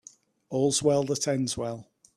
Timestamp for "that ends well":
1.03-1.85